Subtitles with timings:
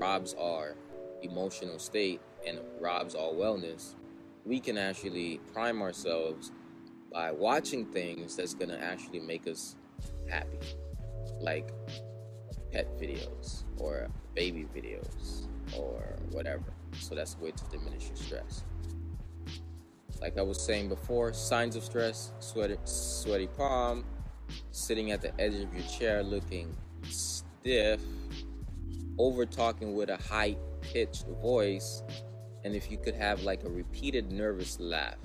[0.00, 0.74] robs our
[1.22, 3.94] emotional state and robs our wellness,
[4.46, 6.50] we can actually prime ourselves
[7.12, 9.76] by watching things that's going to actually make us
[10.28, 10.58] happy,
[11.40, 11.70] like
[12.72, 16.72] pet videos or baby videos or whatever.
[16.98, 18.64] So that's a way to diminish your stress.
[20.20, 24.04] Like I was saying before, signs of stress, sweaty, sweaty palm,
[24.70, 26.76] sitting at the edge of your chair looking
[27.08, 28.00] stiff,
[29.18, 32.02] over talking with a high pitched voice,
[32.64, 35.16] and if you could have like a repeated nervous laugh.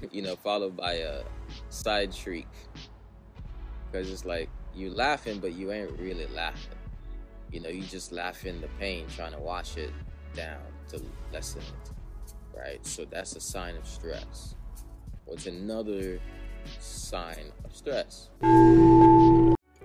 [0.10, 1.22] you know, followed by a
[1.70, 2.48] side shriek.
[3.90, 6.74] Because it's like you laughing, but you ain't really laughing.
[7.52, 9.90] You know, you just laughing the pain, trying to wash it
[10.34, 11.00] down to
[11.32, 11.92] lessen it.
[12.58, 12.84] Right?
[12.84, 14.54] So that's a sign of stress.
[15.24, 16.18] What's another
[16.80, 18.30] sign of stress?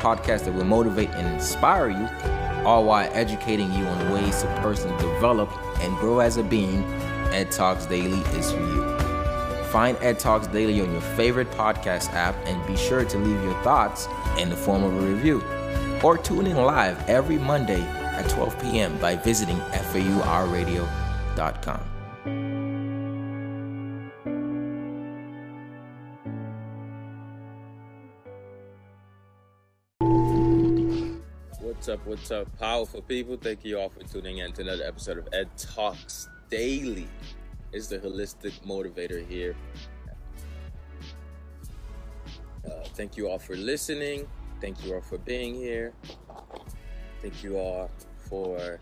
[0.00, 2.08] podcast that will motivate and inspire you,
[2.66, 6.84] all while educating you on ways to personally develop and grow as a being,
[7.32, 8.84] Ed Talks Daily is for you.
[9.70, 13.54] Find Ed Talks Daily on your favorite podcast app and be sure to leave your
[13.62, 15.40] thoughts in the form of a review.
[16.02, 18.98] Or tune in live every Monday at 12 p.m.
[18.98, 20.90] by visiting FAURadio.com.
[31.90, 32.06] up?
[32.06, 33.36] What's up, powerful people?
[33.36, 37.08] Thank you all for tuning in to another episode of Ed Talks Daily.
[37.72, 39.56] It's the holistic motivator here.
[42.64, 44.28] Uh, thank you all for listening.
[44.60, 45.92] Thank you all for being here.
[47.22, 47.90] Thank you all
[48.28, 48.78] for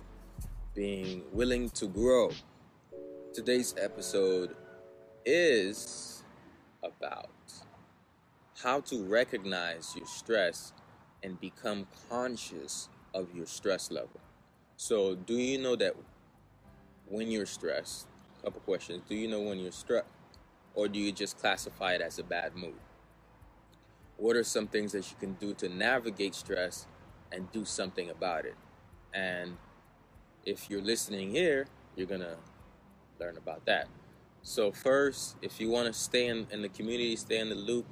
[0.74, 2.30] being willing to grow.
[3.32, 4.54] Today's episode
[5.24, 6.24] is
[6.82, 7.30] about
[8.62, 10.74] how to recognize your stress
[11.22, 14.20] and become conscious of your stress level.
[14.76, 15.94] So, do you know that
[17.08, 18.06] when you're stressed?
[18.42, 19.02] Couple questions.
[19.08, 20.06] Do you know when you're stressed,
[20.74, 22.78] or do you just classify it as a bad mood?
[24.16, 26.86] What are some things that you can do to navigate stress
[27.32, 28.54] and do something about it?
[29.12, 29.56] And
[30.44, 32.36] if you're listening here, you're gonna
[33.18, 33.88] learn about that.
[34.42, 37.86] So, first, if you want to stay in, in the community, stay in the loop,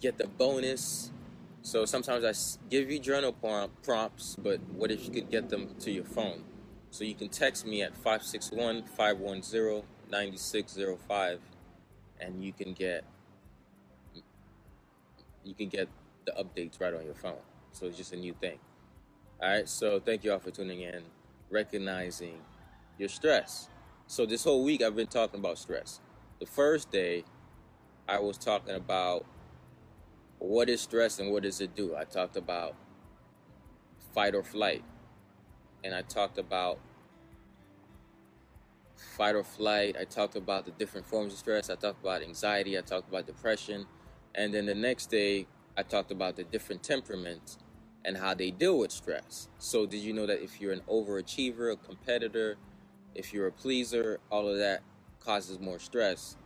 [0.00, 1.10] get the bonus
[1.64, 3.32] so sometimes I give you journal
[3.82, 6.44] prompts, but what if you could get them to your phone?
[6.90, 11.40] So you can text me at 561 510 9605
[12.20, 13.04] and you can get
[15.42, 15.88] you can get
[16.26, 17.40] the updates right on your phone.
[17.72, 18.58] So it's just a new thing.
[19.42, 21.02] All right, so thank you all for tuning in,
[21.50, 22.40] recognizing
[22.98, 23.68] your stress.
[24.06, 26.00] So this whole week I've been talking about stress.
[26.40, 27.24] The first day
[28.06, 29.24] I was talking about
[30.38, 31.96] what is stress and what does it do?
[31.96, 32.76] I talked about
[34.14, 34.84] fight or flight,
[35.84, 36.78] and I talked about
[38.96, 39.96] fight or flight.
[40.00, 41.70] I talked about the different forms of stress.
[41.70, 42.78] I talked about anxiety.
[42.78, 43.86] I talked about depression.
[44.34, 45.46] And then the next day,
[45.76, 47.58] I talked about the different temperaments
[48.04, 49.48] and how they deal with stress.
[49.58, 52.56] So, did you know that if you're an overachiever, a competitor,
[53.14, 54.82] if you're a pleaser, all of that
[55.20, 56.36] causes more stress?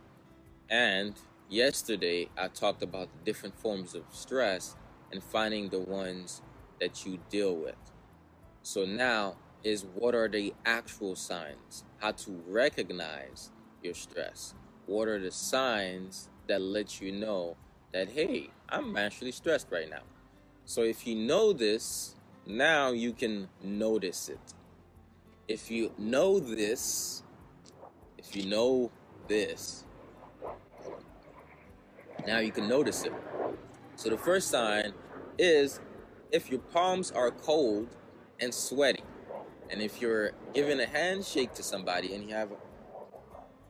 [0.69, 1.15] And
[1.51, 4.75] Yesterday, I talked about the different forms of stress
[5.11, 6.43] and finding the ones
[6.79, 7.73] that you deal with.
[8.61, 11.85] So now is what are the actual signs?
[11.97, 13.49] How to recognize
[13.81, 14.53] your stress?
[14.85, 17.57] What are the signs that let you know
[17.93, 20.03] that, hey, I'm actually stressed right now?
[20.65, 22.13] So if you know this,
[22.45, 24.53] now you can notice it.
[25.47, 27.23] If you know this,
[28.19, 28.91] if you know
[29.27, 29.85] this,
[32.25, 33.13] now you can notice it.
[33.95, 34.93] So the first sign
[35.37, 35.79] is
[36.31, 37.95] if your palms are cold
[38.39, 39.03] and sweaty.
[39.69, 42.49] And if you're giving a handshake to somebody and you have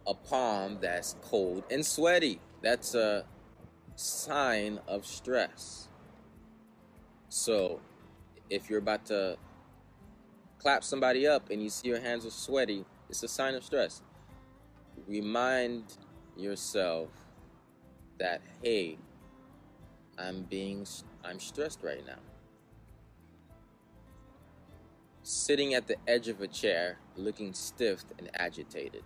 [0.07, 3.25] a palm that's cold and sweaty, that's a
[3.95, 5.89] sign of stress.
[7.27, 7.81] So
[8.49, 9.37] if you're about to
[10.57, 14.01] clap somebody up and you see your hands are sweaty, it's a sign of stress.
[15.07, 15.83] Remind
[16.37, 17.09] yourself
[18.19, 18.97] that hey,
[20.17, 20.85] I'm being
[21.23, 22.19] I'm stressed right now.
[25.29, 29.03] sitting at the edge of a chair, looking stiff and agitated.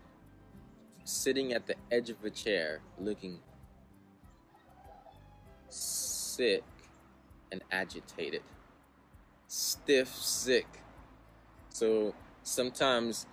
[1.03, 3.39] Sitting at the edge of a chair, looking
[5.67, 6.63] sick
[7.51, 8.41] and agitated.
[9.47, 10.65] Stiff, sick.
[11.67, 13.27] So sometimes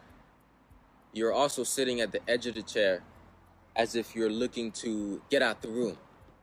[1.13, 3.05] you're also sitting at the edge of the chair
[3.77, 5.97] as if you're looking to get out the room.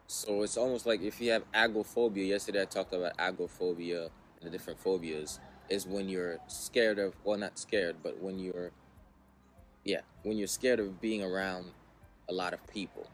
[0.07, 4.03] So it's almost like if you have agoraphobia, yesterday I talked about agoraphobia
[4.39, 5.39] and the different phobias,
[5.69, 8.71] is when you're scared of, well, not scared, but when you're,
[9.83, 11.71] yeah, when you're scared of being around
[12.29, 13.09] a lot of people.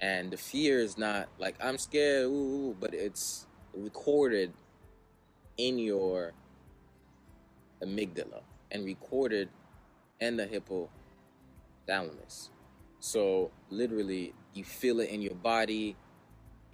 [0.00, 4.52] And the fear is not like, I'm scared, ooh, but it's recorded
[5.56, 6.32] in your
[7.82, 9.48] amygdala and recorded
[10.20, 10.46] in the
[11.88, 12.50] hypothalamus.
[13.04, 15.94] So literally, you feel it in your body,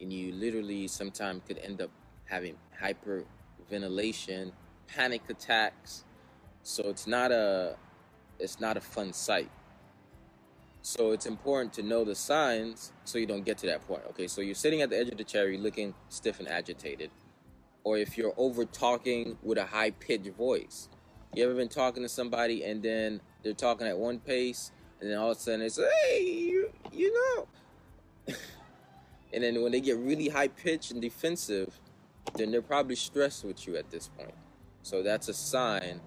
[0.01, 1.91] and you literally sometimes could end up
[2.25, 4.53] having hyperventilation,
[4.87, 6.05] panic attacks.
[6.63, 7.75] So it's not a
[8.39, 9.51] it's not a fun sight.
[10.83, 14.03] So it's important to know the signs so you don't get to that point.
[14.11, 17.11] Okay, so you're sitting at the edge of the chair, you're looking stiff and agitated.
[17.83, 20.89] Or if you're over talking with a high pitched voice.
[21.35, 25.19] You ever been talking to somebody and then they're talking at one pace and then
[25.19, 28.35] all of a sudden it's hey you, you know.
[29.33, 31.79] And then when they get really high pitched and defensive
[32.35, 34.35] then they're probably stressed with you at this point.
[34.83, 36.01] So that's a sign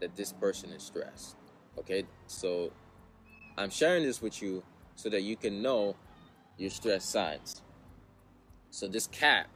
[0.00, 1.36] that this person is stressed
[1.78, 2.04] okay?
[2.26, 2.70] So
[3.58, 4.62] i'm sharing this with you
[4.94, 5.94] so that you can know
[6.56, 7.62] your stress signs.
[8.70, 9.46] So this cat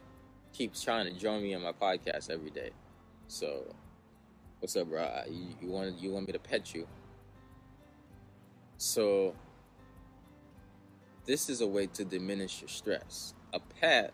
[0.53, 2.69] keeps trying to join me on my podcast every day.
[3.27, 3.73] So
[4.59, 5.23] what's up bro?
[5.27, 6.87] You, you want you want me to pet you
[8.81, 9.35] so,
[11.27, 13.35] this is a way to diminish your stress.
[13.53, 14.11] A pet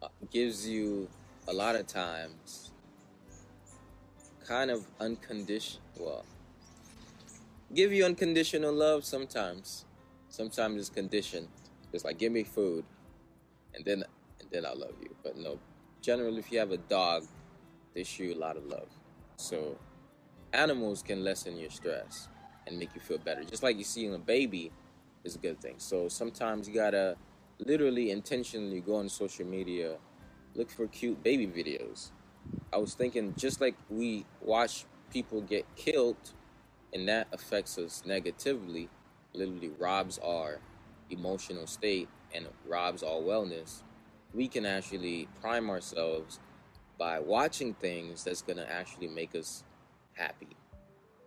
[0.00, 1.08] uh, gives you
[1.48, 2.70] a lot of times
[4.46, 6.24] kind of unconditional, well,
[7.74, 9.86] give you unconditional love sometimes.
[10.28, 11.48] Sometimes it's conditioned.
[11.92, 12.84] It's like, give me food,
[13.74, 14.04] and then
[14.38, 15.16] and then I love you.
[15.24, 15.58] But no,
[16.00, 17.26] generally, if you have a dog,
[17.92, 18.86] they show you a lot of love.
[19.34, 19.78] So,
[20.52, 22.28] animals can lessen your stress
[22.66, 23.44] and make you feel better.
[23.44, 24.70] Just like you see in a baby
[25.24, 25.74] is a good thing.
[25.78, 27.16] So sometimes you gotta
[27.58, 29.96] literally intentionally go on social media,
[30.54, 32.10] look for cute baby videos.
[32.72, 36.16] I was thinking just like we watch people get killed
[36.92, 38.88] and that affects us negatively,
[39.32, 40.60] literally robs our
[41.10, 43.82] emotional state and robs our wellness,
[44.32, 46.40] we can actually prime ourselves
[46.98, 49.64] by watching things that's gonna actually make us
[50.14, 50.48] happy.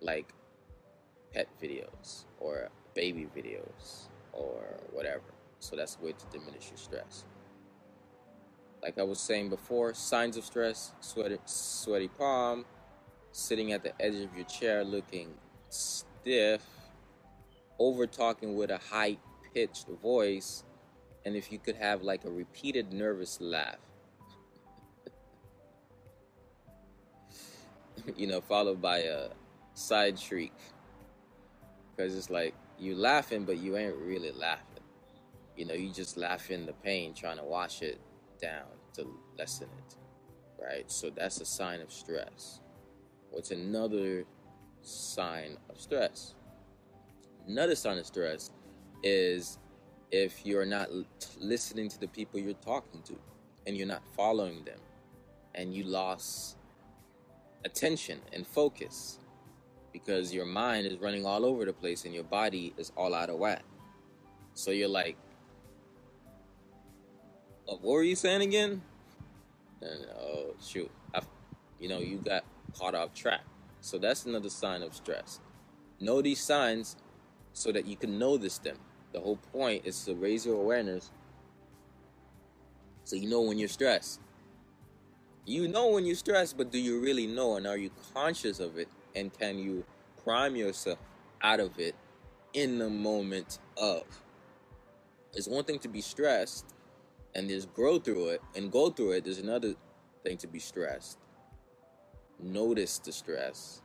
[0.01, 0.33] Like
[1.37, 5.21] pet videos or baby videos or whatever.
[5.59, 7.25] So that's a way to diminish your stress.
[8.81, 12.65] Like I was saying before, signs of stress, sweaty, sweaty palm,
[13.31, 15.35] sitting at the edge of your chair looking
[15.69, 16.63] stiff,
[17.77, 19.17] over talking with a high
[19.53, 20.63] pitched voice,
[21.23, 23.77] and if you could have like a repeated nervous laugh.
[28.15, 29.29] you know, followed by a
[29.73, 30.53] side shriek
[31.97, 34.83] because it's like you laughing, but you ain't really laughing.
[35.55, 37.99] You know, you just laughing the pain, trying to wash it
[38.39, 39.07] down to
[39.37, 39.95] lessen it,
[40.63, 40.89] right?
[40.91, 42.61] So that's a sign of stress.
[43.31, 44.25] What's another
[44.81, 46.35] sign of stress?
[47.47, 48.51] Another sign of stress
[49.01, 49.57] is
[50.11, 50.89] if you're not
[51.39, 53.17] listening to the people you're talking to
[53.65, 54.79] and you're not following them
[55.55, 56.57] and you lost
[57.65, 59.19] attention and focus
[60.03, 63.29] because your mind is running all over the place and your body is all out
[63.29, 63.63] of whack.
[64.53, 65.17] So you're like,
[67.67, 68.81] oh, what were you saying again?
[69.81, 71.27] And oh shoot, I've,
[71.79, 72.43] you know you got
[72.77, 73.41] caught off track.
[73.81, 75.39] So that's another sign of stress.
[75.99, 76.95] Know these signs
[77.53, 78.77] so that you can notice them.
[79.13, 81.11] The whole point is to raise your awareness
[83.03, 84.19] so you know when you're stressed.
[85.45, 88.77] You know when you're stressed, but do you really know and are you conscious of
[88.77, 89.83] it and can you
[90.23, 90.99] prime yourself
[91.41, 91.95] out of it
[92.53, 94.03] in the moment of?
[95.33, 96.65] It's one thing to be stressed
[97.33, 99.25] and just grow through it and go through it.
[99.25, 99.73] There's another
[100.23, 101.17] thing to be stressed.
[102.39, 103.81] Notice the stress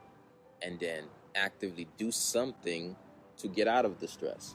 [0.61, 2.95] and then actively do something
[3.39, 4.55] to get out of the stress.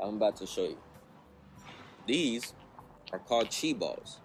[0.00, 0.78] I'm about to show you.
[2.06, 2.54] These
[3.12, 4.20] are called chi balls.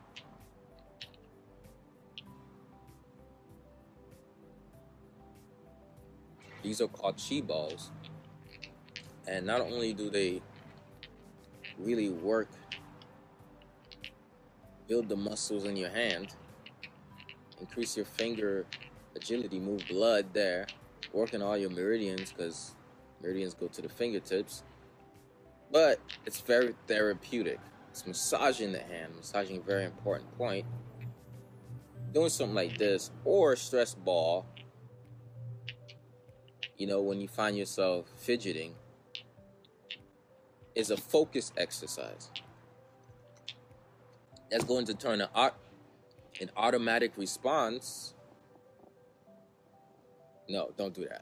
[6.63, 7.91] These are called chi balls.
[9.27, 10.41] And not only do they
[11.77, 12.49] really work,
[14.87, 16.35] build the muscles in your hand,
[17.59, 18.65] increase your finger
[19.15, 20.67] agility, move blood there,
[21.13, 22.75] working all your meridians because
[23.21, 24.63] meridians go to the fingertips.
[25.71, 27.59] But it's very therapeutic.
[27.89, 30.65] It's massaging the hand, massaging a very important point.
[32.13, 34.45] Doing something like this or stress ball.
[36.81, 38.73] You know, when you find yourself fidgeting,
[40.73, 42.31] is a focus exercise.
[44.49, 45.51] That's going to turn an,
[46.41, 48.15] an automatic response.
[50.49, 51.21] No, don't do that.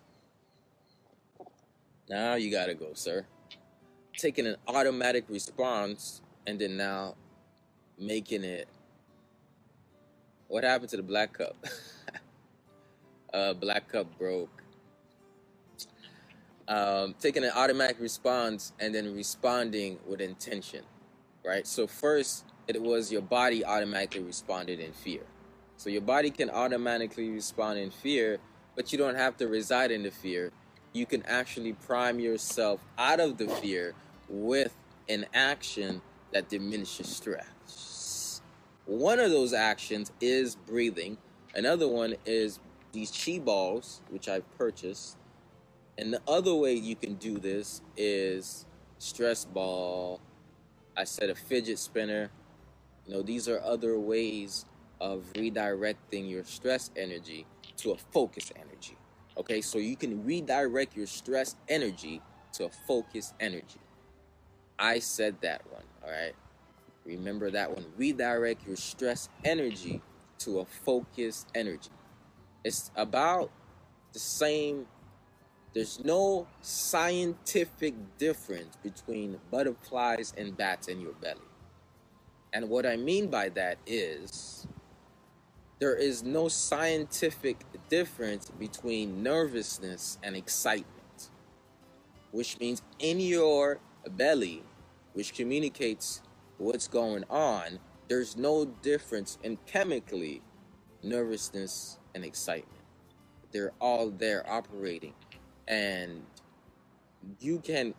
[2.09, 3.25] Now you gotta go, sir.
[4.17, 7.15] Taking an automatic response and then now
[7.97, 8.69] making it.
[10.47, 11.57] What happened to the black cup?
[13.33, 14.63] uh, black cup broke.
[16.69, 20.83] Um, taking an automatic response and then responding with intention,
[21.45, 21.67] right?
[21.67, 25.23] So first, it was your body automatically responded in fear.
[25.77, 28.39] So your body can automatically respond in fear,
[28.75, 30.51] but you don't have to reside in the fear.
[30.93, 33.95] You can actually prime yourself out of the fear
[34.29, 34.75] with
[35.09, 38.41] an action that diminishes stress.
[38.85, 41.17] One of those actions is breathing.
[41.55, 42.59] Another one is
[42.91, 45.17] these chi balls, which I've purchased.
[45.99, 48.65] And the other way you can do this is
[48.99, 50.21] stress ball.
[50.95, 52.29] I said a fidget spinner.
[53.05, 54.65] You know, these are other ways
[55.01, 57.45] of redirecting your stress energy
[57.77, 58.97] to a focus energy.
[59.37, 62.21] Okay, so you can redirect your stress energy
[62.53, 63.81] to a focus energy.
[64.77, 66.33] I said that one, all right?
[67.05, 67.85] Remember that one.
[67.97, 70.01] Redirect your stress energy
[70.39, 71.89] to a focus energy.
[72.63, 73.51] It's about
[74.13, 74.87] the same.
[75.73, 81.41] There's no scientific difference between butterflies and bats in your belly.
[82.53, 84.67] And what I mean by that is
[85.79, 87.57] there is no scientific
[87.89, 91.29] difference between nervousness and excitement,
[92.31, 93.79] which means in your
[94.11, 94.63] belly
[95.13, 96.21] which communicates
[96.57, 100.41] what's going on, there's no difference in chemically
[101.03, 102.83] nervousness and excitement.
[103.51, 105.13] They're all there operating.
[105.69, 106.23] And
[107.39, 107.95] you can,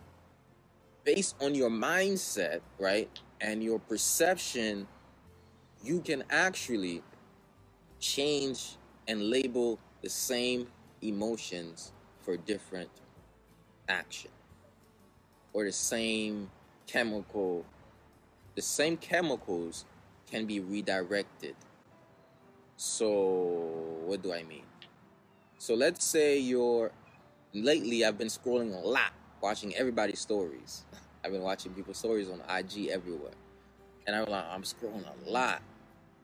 [1.04, 3.10] based on your mindset, right,
[3.40, 4.88] and your perception,
[5.84, 7.02] you can actually
[8.00, 8.76] change
[9.08, 10.68] and label the same
[11.02, 12.90] emotions for different
[13.88, 14.30] action
[15.52, 16.50] or the same
[16.86, 17.64] chemical,
[18.54, 19.84] the same chemicals
[20.30, 21.56] can be redirected.
[22.76, 23.08] So,
[24.06, 24.64] what do I mean?
[25.58, 26.92] So, let's say you're
[27.52, 30.84] lately, I've been scrolling a lot, watching everybody's stories.
[31.24, 33.32] I've been watching people's stories on IG everywhere.
[34.06, 35.62] And I'm like, I'm scrolling a lot.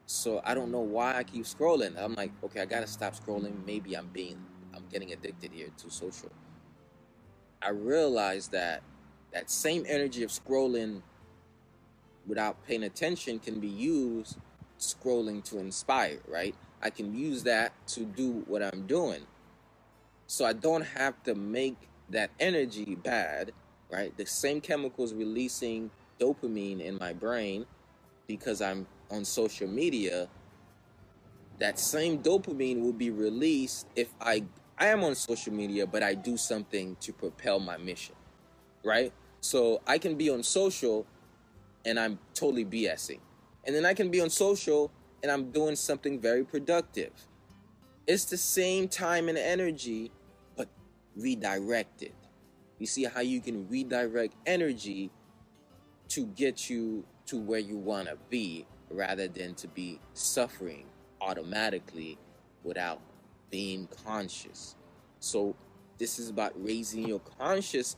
[0.06, 2.00] So I don't know why I keep scrolling.
[2.00, 3.64] I'm like, okay, I gotta stop scrolling.
[3.66, 4.40] Maybe I'm being,
[4.74, 6.30] I'm getting addicted here to social.
[7.60, 8.82] I realized that
[9.32, 11.02] that same energy of scrolling
[12.26, 14.38] without paying attention can be used
[14.78, 16.54] scrolling to inspire, right?
[16.82, 19.22] I can use that to do what I'm doing.
[20.26, 21.76] So I don't have to make
[22.10, 23.52] that energy bad,
[23.90, 24.16] right?
[24.16, 25.90] The same chemicals releasing
[26.20, 27.66] dopamine in my brain
[28.26, 30.28] because I'm on social media,
[31.58, 34.44] that same dopamine will be released if I
[34.78, 38.14] I am on social media, but I do something to propel my mission
[38.84, 39.12] right?
[39.40, 41.06] So I can be on social
[41.84, 43.20] and I'm totally BSing.
[43.64, 44.90] And then I can be on social
[45.22, 47.12] and I'm doing something very productive.
[48.06, 50.12] It's the same time and energy,
[50.56, 50.68] but
[51.16, 52.12] redirected.
[52.78, 55.10] You see how you can redirect energy
[56.10, 60.86] to get you to where you want to be rather than to be suffering
[61.20, 62.16] automatically
[62.62, 63.00] without
[63.50, 64.76] being conscious.
[65.18, 65.56] So,
[65.98, 67.96] this is about raising your conscious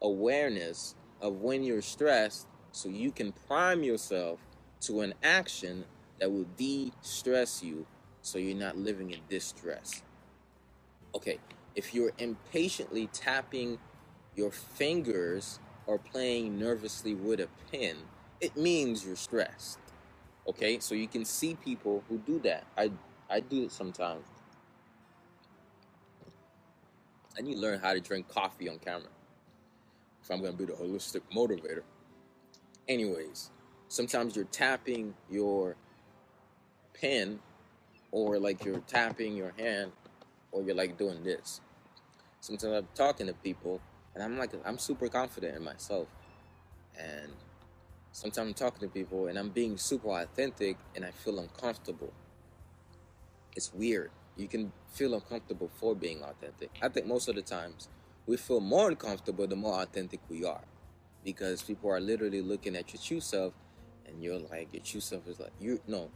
[0.00, 4.38] awareness of when you're stressed so you can prime yourself
[4.80, 5.84] to an action
[6.18, 7.86] that will de stress you
[8.28, 10.02] so you're not living in distress.
[11.14, 11.38] Okay,
[11.74, 13.78] if you're impatiently tapping
[14.36, 17.96] your fingers or playing nervously with a pen,
[18.40, 19.78] it means you're stressed.
[20.46, 22.64] Okay, so you can see people who do that.
[22.76, 22.90] I
[23.30, 24.26] I do it sometimes.
[27.38, 29.10] I need to learn how to drink coffee on camera
[30.22, 31.82] if I'm to be the holistic motivator.
[32.88, 33.50] Anyways,
[33.88, 35.76] sometimes you're tapping your
[36.92, 37.38] pen
[38.12, 39.92] or like you're tapping your hand
[40.52, 41.60] or you're like doing this.
[42.40, 43.80] Sometimes I'm talking to people
[44.14, 46.08] and I'm like, I'm super confident in myself.
[46.98, 47.32] And
[48.12, 52.12] sometimes I'm talking to people and I'm being super authentic and I feel uncomfortable.
[53.56, 54.10] it's weird.
[54.36, 56.70] You can feel uncomfortable for being authentic.
[56.82, 57.88] I think most of the times
[58.26, 60.64] we feel more uncomfortable the more authentic we are
[61.24, 63.54] because people are literally looking at your true self
[64.06, 66.10] and you're like your true self is like you no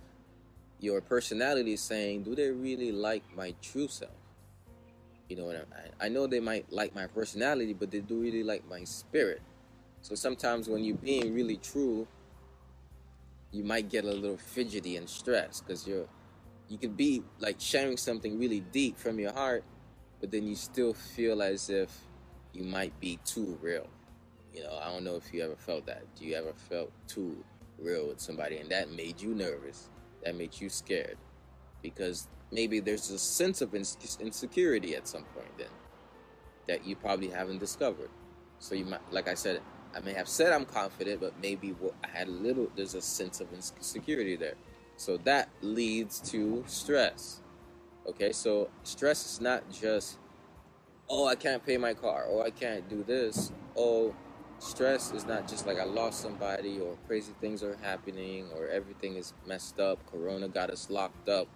[0.82, 4.10] your personality is saying do they really like my true self
[5.28, 5.92] you know what I, mean?
[5.98, 9.40] I know they might like my personality but they do really like my spirit
[10.02, 12.06] so sometimes when you're being really true
[13.50, 16.06] you might get a little fidgety and stressed because you're
[16.68, 19.64] you could be like sharing something really deep from your heart
[20.22, 21.90] but then you still feel as if
[22.52, 23.88] you might be too real.
[24.54, 26.02] You know, I don't know if you ever felt that.
[26.16, 27.44] Do you ever felt too
[27.78, 29.88] real with somebody and that made you nervous?
[30.24, 31.16] That makes you scared?
[31.82, 35.68] Because maybe there's a sense of insecurity at some point then
[36.68, 38.10] that you probably haven't discovered.
[38.58, 39.60] So you might, like I said,
[39.94, 43.02] I may have said I'm confident, but maybe what I had a little, there's a
[43.02, 44.54] sense of insecurity there.
[44.96, 47.42] So that leads to stress.
[48.06, 50.18] Okay, so stress is not just,
[51.08, 53.50] oh, I can't pay my car, or I can't do this.
[53.76, 54.14] Oh,
[54.62, 59.16] stress is not just like I lost somebody, or crazy things are happening, or everything
[59.16, 59.98] is messed up.
[60.10, 61.48] Corona got us locked up.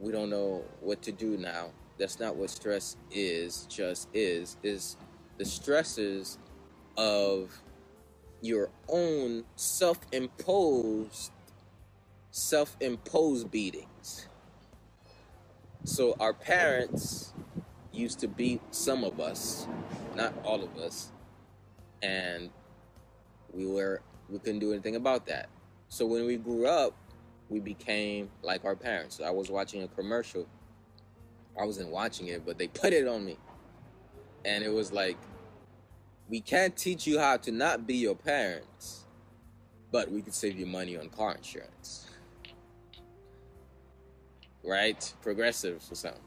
[0.00, 1.70] We don't know what to do now.
[1.98, 4.56] That's not what stress is, just is.
[4.62, 4.96] Is
[5.38, 6.38] the stresses
[6.96, 7.62] of
[8.42, 11.32] your own self imposed,
[12.32, 14.22] self imposed beatings
[15.84, 17.34] so our parents
[17.92, 19.66] used to beat some of us,
[20.16, 21.12] not all of us,
[22.02, 22.50] and
[23.52, 25.48] we were we couldn't do anything about that.
[25.88, 26.94] So when we grew up,
[27.48, 29.20] we became like our parents.
[29.20, 30.46] I was watching a commercial.
[31.60, 33.38] I wasn't watching it, but they put it on me.
[34.44, 35.18] And it was like
[36.28, 39.04] we can't teach you how to not be your parents,
[39.90, 42.02] but we can save you money on car insurance
[44.64, 45.12] right?
[45.20, 46.20] Progressive or something.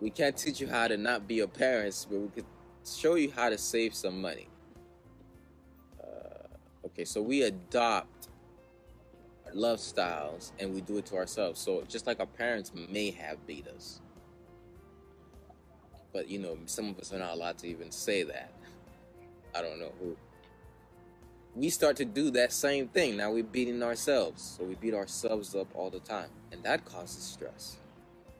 [0.00, 2.46] We can't teach you how to not be your parents, but we could
[2.84, 4.48] show you how to save some money.
[6.02, 8.28] Uh, okay, so we adopt
[9.52, 11.60] love styles and we do it to ourselves.
[11.60, 14.00] So just like our parents may have beat us,
[16.12, 18.52] but you know, some of us are not allowed to even say that.
[19.54, 20.16] I don't know who
[21.54, 23.16] we start to do that same thing.
[23.16, 24.56] Now we're beating ourselves.
[24.58, 26.28] So we beat ourselves up all the time.
[26.52, 27.76] And that causes stress.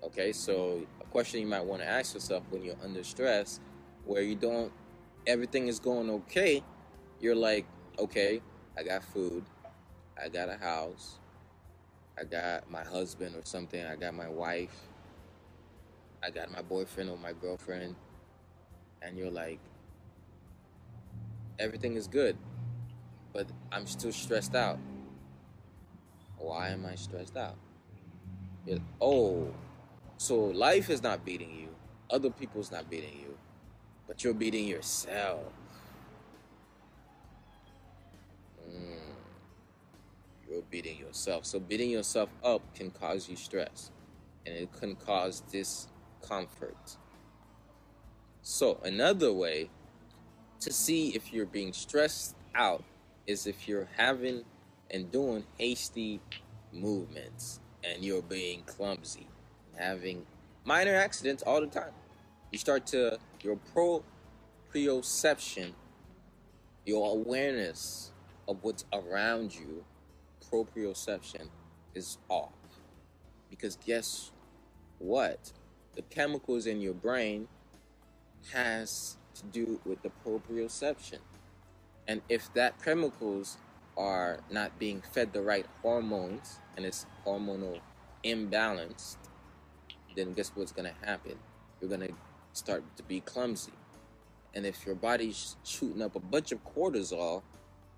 [0.02, 3.60] Okay, so a question you might want to ask yourself when you're under stress,
[4.04, 4.72] where you don't,
[5.26, 6.62] everything is going okay,
[7.20, 7.66] you're like,
[7.98, 8.40] okay,
[8.76, 9.44] I got food,
[10.22, 11.18] I got a house,
[12.18, 14.88] I got my husband or something, I got my wife,
[16.22, 17.96] I got my boyfriend or my girlfriend,
[19.02, 19.60] and you're like,
[21.58, 22.36] everything is good
[23.32, 24.78] but I'm still stressed out.
[26.38, 27.56] Why am I stressed out?
[28.66, 29.52] It, oh,
[30.16, 31.68] so life is not beating you,
[32.10, 33.38] other people's not beating you,
[34.10, 35.52] but you're beating yourself.
[38.68, 38.98] Mm,
[40.48, 41.46] you're beating yourself.
[41.46, 43.92] So beating yourself up can cause you stress,
[44.44, 46.96] and it can cause discomfort.
[48.42, 49.70] So another way
[50.58, 52.82] to see if you're being stressed out
[53.28, 54.42] is if you're having
[54.90, 56.20] and doing hasty
[56.72, 59.28] movements and you're being clumsy,
[59.78, 60.26] having
[60.64, 61.92] minor accidents all the time.
[62.50, 63.58] You start to, your
[64.74, 65.72] proprioception,
[66.84, 68.10] your awareness
[68.48, 69.84] of what's around you,
[70.50, 71.48] proprioception
[71.94, 72.50] is off.
[73.48, 74.32] Because guess
[74.98, 75.52] what?
[75.94, 77.46] The chemicals in your brain
[78.52, 81.18] has to do with the proprioception.
[82.08, 83.58] And if that chemicals
[83.96, 87.78] are not being fed the right hormones and it's hormonal
[88.24, 89.18] imbalanced,
[90.16, 91.38] then guess what's going to happen?
[91.80, 92.12] You're to
[92.52, 93.72] start to be clumsy.
[94.54, 97.42] And if your body's shooting up a bunch of cortisol,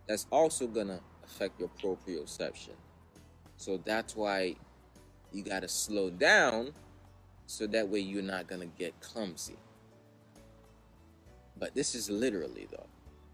[0.06, 2.74] that's also to affect your proprioception.
[3.56, 4.56] So that's why
[5.32, 6.72] you got to slow down
[7.46, 9.56] so that way you're not to get clumsy.
[11.58, 12.86] But this is literally though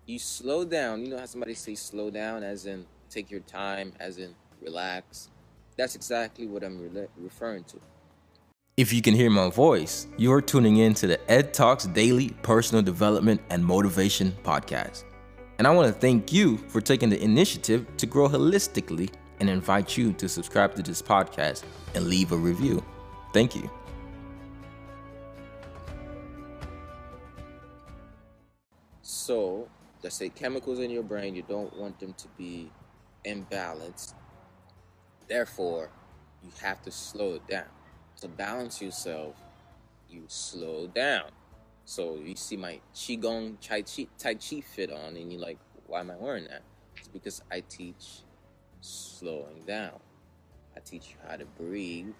[0.08, 1.04] you slow down.
[1.04, 5.30] You know how somebody say slow down, as in take your time, as in relax.
[5.76, 7.80] That's exactly what I'm re- referring to.
[8.78, 12.80] If you can hear my voice, you're tuning in to the Ed Talks Daily Personal
[12.80, 15.02] Development and Motivation Podcast.
[15.58, 19.10] And I want to thank you for taking the initiative to grow holistically
[19.40, 21.64] and invite you to subscribe to this podcast
[21.96, 22.84] and leave a review.
[23.32, 23.68] Thank you.
[29.02, 29.66] So,
[30.04, 32.70] let's say chemicals in your brain, you don't want them to be
[33.26, 34.14] imbalanced.
[35.26, 35.90] Therefore,
[36.44, 37.66] you have to slow it down.
[38.18, 39.36] To balance yourself,
[40.10, 41.30] you slow down.
[41.84, 46.00] So you see my Qigong Tai Chi, tai chi fit on, and you're like, why
[46.00, 46.62] am I wearing that?
[46.96, 48.22] It's because I teach
[48.80, 49.92] slowing down.
[50.76, 52.12] I teach you how to breathe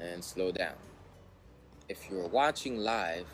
[0.00, 0.74] and slow down.
[1.88, 3.26] If you're watching live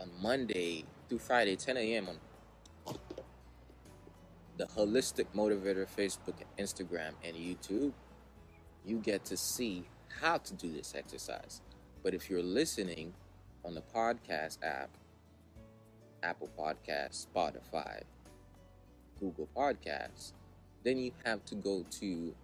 [0.00, 2.08] on Monday through Friday, 10 a.m.
[2.86, 2.96] on
[4.56, 7.92] the Holistic Motivator Facebook, Instagram, and YouTube,
[8.84, 9.84] you get to see
[10.20, 11.60] how to do this exercise.
[12.02, 13.14] But if you're listening
[13.64, 14.90] on the podcast app,
[16.22, 18.02] Apple Podcasts, Spotify,
[19.20, 20.32] Google Podcasts,
[20.84, 22.34] then you have to go to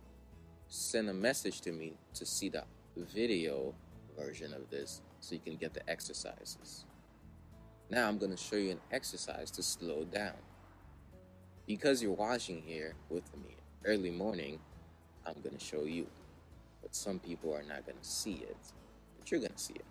[0.68, 2.64] send a message to me to see the
[2.96, 3.74] video
[4.16, 6.84] version of this so you can get the exercises.
[7.90, 10.34] Now I'm going to show you an exercise to slow down.
[11.66, 14.58] Because you're watching here with me early morning,
[15.26, 16.06] I'm going to show you.
[16.82, 18.56] But some people are not going to see it,
[19.18, 19.84] but you're going to see it.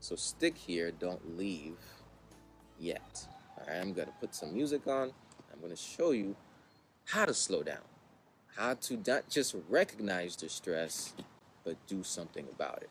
[0.00, 1.78] So stick here, don't leave
[2.78, 3.26] yet.
[3.56, 5.12] All right, I'm going to put some music on.
[5.52, 6.36] I'm going to show you
[7.06, 7.82] how to slow down,
[8.56, 11.14] how to not just recognize the stress,
[11.64, 12.90] but do something about it.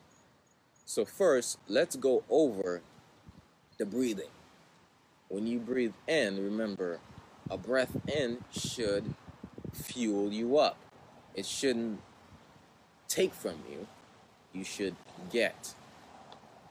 [0.86, 2.82] So, first, let's go over
[3.78, 4.30] the breathing.
[5.30, 7.00] When you breathe in, remember
[7.50, 9.13] a breath in should
[9.73, 10.78] fuel you up,
[11.36, 12.00] it shouldn't
[13.08, 13.88] take from you,
[14.54, 14.96] you should
[15.32, 15.74] get.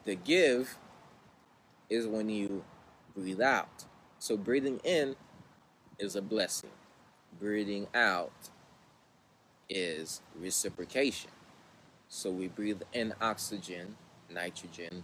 [0.05, 0.77] The give
[1.89, 2.63] is when you
[3.15, 3.85] breathe out.
[4.19, 5.15] So, breathing in
[5.99, 6.71] is a blessing,
[7.39, 8.49] breathing out
[9.69, 11.31] is reciprocation.
[12.09, 13.95] So, we breathe in oxygen
[14.29, 15.03] nitrogen,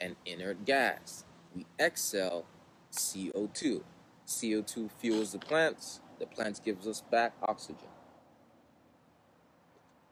[0.00, 1.24] and inert gas.
[1.54, 2.44] We exhale
[2.92, 3.82] CO2.
[4.26, 6.00] CO2 fuels the plants.
[6.18, 7.88] The plants gives us back oxygen.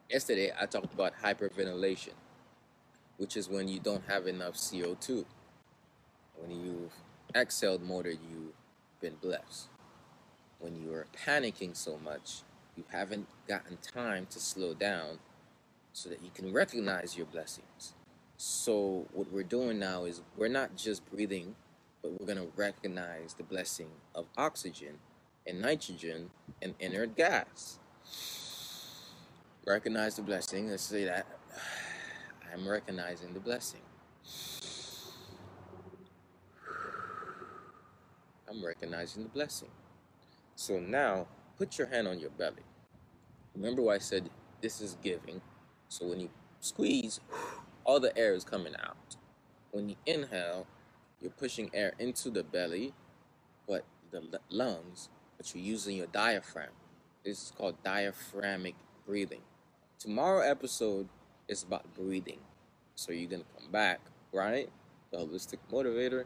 [0.09, 2.13] Yesterday I talked about hyperventilation,
[3.17, 5.25] which is when you don't have enough CO2.
[6.37, 6.93] When you've
[7.33, 8.53] exhaled more than you've
[9.01, 9.67] been blessed.
[10.59, 12.43] When you are panicking so much,
[12.77, 15.17] you haven't gotten time to slow down
[15.91, 17.95] so that you can recognize your blessings.
[18.37, 21.55] So what we're doing now is we're not just breathing,
[22.03, 24.99] but we're going to recognize the blessing of oxygen
[25.47, 26.29] and nitrogen
[26.61, 27.79] and inert gas.
[29.65, 30.69] Recognize the blessing.
[30.69, 31.25] Let's say that
[32.53, 33.81] I'm recognizing the blessing.
[38.47, 39.69] I'm recognizing the blessing.
[40.55, 41.25] So now
[41.57, 42.61] put your hand on your belly.
[43.55, 44.29] Remember what I said
[44.61, 45.41] this is giving.
[45.89, 47.19] So when you squeeze,
[47.83, 49.15] all the air is coming out.
[49.71, 50.67] When you inhale,
[51.19, 52.93] you're pushing air into the belly,
[53.67, 56.69] but the lungs, but you're using your diaphragm.
[57.25, 58.75] This is called diaphragmic
[59.07, 59.41] breathing.
[59.97, 61.07] Tomorrow episode
[61.47, 62.39] is about breathing.
[62.95, 64.01] So you're gonna come back,
[64.33, 64.69] right?
[65.11, 66.25] The holistic motivator.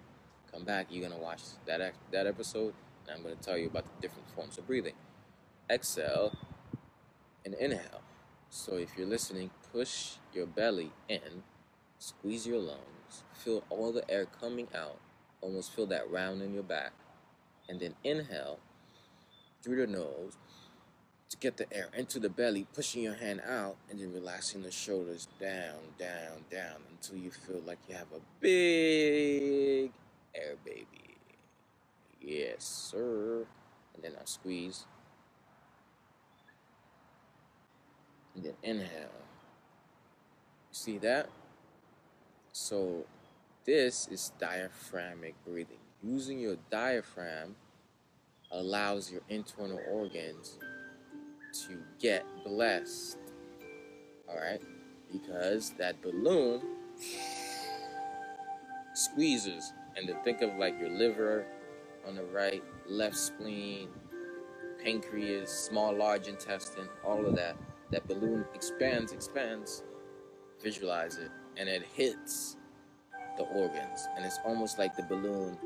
[0.52, 0.88] Come back.
[0.90, 2.74] You're gonna watch that that episode,
[3.08, 4.96] and I'm gonna tell you about the different forms of breathing.
[5.70, 6.36] Exhale
[7.46, 8.02] and inhale.
[8.50, 11.44] So if you're listening, push your belly in,
[12.00, 14.98] squeeze your lungs, feel all the air coming out,
[15.42, 16.94] almost feel that round in your back,
[17.70, 18.58] and then inhale
[19.62, 20.38] through the nose
[21.30, 24.72] to get the air into the belly, pushing your hand out, and then relaxing the
[24.72, 29.92] shoulders down, down, down until you feel like you have a big
[30.36, 30.88] air baby.
[32.22, 33.46] Yes, sir.
[33.96, 34.86] And then I'll squeeze
[38.36, 39.10] and then inhale.
[40.72, 41.30] See that?
[42.54, 43.06] So,
[43.66, 45.78] this is diaphragmic breathing.
[46.04, 47.56] Using your diaphragm
[48.52, 50.58] allows your internal organs
[51.68, 53.18] to get blessed.
[54.28, 54.62] All right?
[55.12, 56.62] Because that balloon
[58.94, 59.74] squeezes.
[59.96, 61.46] And to think of like your liver
[62.08, 63.90] on the right, left spleen,
[64.84, 67.56] pancreas, small, large intestine, all of that
[67.92, 69.84] that balloon expands, expands,
[70.62, 72.56] visualize it, and it hits
[73.38, 74.08] the organs.
[74.16, 75.58] And it's almost like the balloon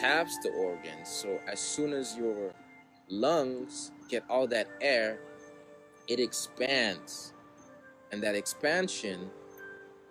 [0.00, 1.08] taps the organs.
[1.08, 2.52] So as soon as your
[3.08, 5.18] lungs get all that air,
[6.08, 7.32] it expands.
[8.12, 9.30] And that expansion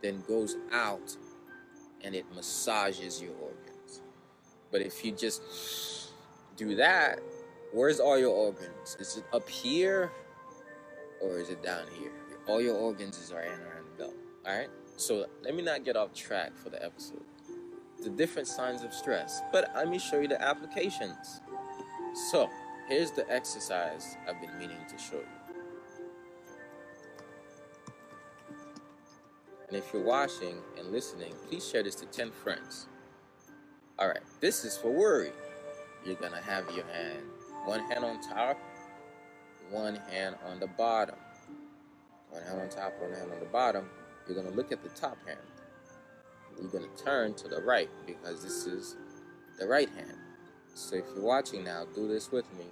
[0.02, 1.16] then goes out
[2.04, 4.02] and it massages your organs.
[4.72, 6.12] But if you just
[6.58, 7.20] do that,
[7.74, 8.98] where's all your organs?
[9.00, 10.12] Is it up here
[11.22, 12.12] or is it down here?
[12.48, 14.16] All your organs are in around the belt.
[14.48, 14.70] All right.
[14.98, 17.24] So let me not get off track for the episode.
[18.04, 21.42] The different signs of stress, but let me show you the applications.
[22.32, 22.50] So
[22.88, 25.56] Here's the exercise I've been meaning to show you.
[29.68, 32.86] And if you're watching and listening, please share this to 10 friends.
[33.98, 35.32] All right, this is for worry.
[36.06, 37.24] You're gonna have your hand,
[37.66, 38.60] one hand on top,
[39.72, 41.16] one hand on the bottom.
[42.30, 43.90] One hand on top, one hand on the bottom.
[44.28, 45.40] You're gonna look at the top hand.
[46.62, 48.96] You're gonna turn to the right because this is
[49.58, 50.18] the right hand.
[50.76, 52.66] So if you're watching now, do this with me.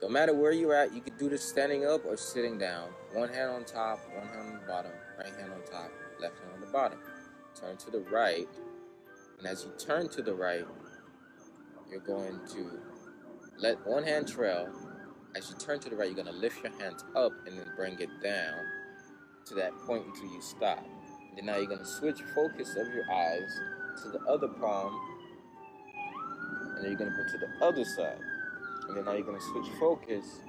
[0.00, 2.90] No matter where you're at, you can do this standing up or sitting down.
[3.12, 6.52] One hand on top, one hand on the bottom, right hand on top, left hand
[6.54, 6.98] on the bottom.
[7.60, 8.46] Turn to the right,
[9.38, 10.64] and as you turn to the right,
[11.90, 12.78] you're going to
[13.58, 14.68] let one hand trail.
[15.34, 17.66] As you turn to the right, you're going to lift your hands up and then
[17.74, 18.54] bring it down
[19.46, 20.86] to that point until you stop.
[21.30, 23.60] And then now you're going to switch focus of your eyes
[24.02, 24.96] to the other palm,
[26.84, 28.18] then you're to go to the other side.
[28.88, 30.40] And then now you're to switch focus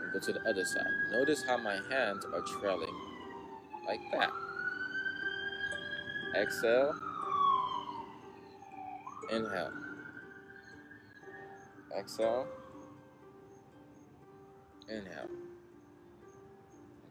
[0.00, 0.86] and go to the other side.
[1.10, 2.94] Notice how my hands are trailing
[3.86, 4.30] like that.
[6.36, 6.94] Exhale.
[9.32, 9.72] Inhale.
[11.98, 12.46] Exhale.
[14.88, 15.28] Inhale.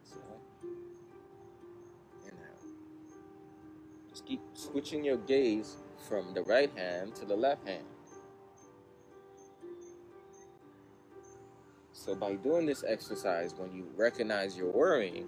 [0.02, 0.40] Exhale.
[2.24, 2.64] Inhale.
[4.10, 5.76] Just keep switching your gaze
[6.08, 7.84] from the right hand to the left hand.
[12.10, 15.28] So by doing this exercise, when you recognize you're worrying,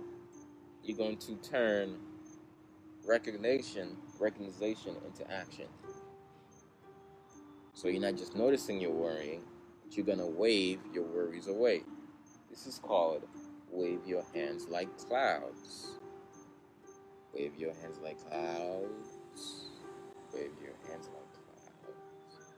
[0.83, 1.95] you're going to turn
[3.05, 5.67] recognition, recognition into action.
[7.75, 9.43] So you're not just noticing you're worrying,
[9.83, 11.83] but you're gonna wave your worries away.
[12.49, 13.27] This is called
[13.69, 15.99] wave your hands like clouds.
[17.31, 19.69] Wave your hands like clouds.
[20.33, 22.55] Wave your hands like clouds.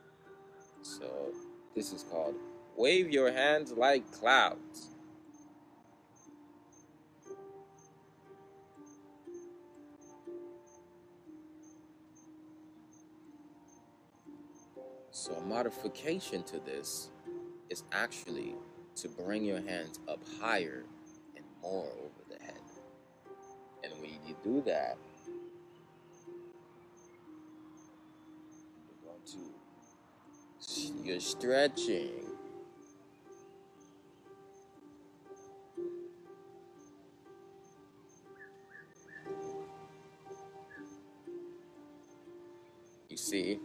[0.81, 1.33] So
[1.75, 2.35] this is called
[2.75, 4.89] wave your hands like clouds.
[15.11, 17.09] So, a modification to this
[17.69, 18.55] is actually
[18.95, 20.83] to bring your hands up higher
[21.35, 22.59] and more over the head.
[23.83, 24.97] And when you do that,
[31.03, 32.32] you're stretching.
[43.13, 43.59] You see?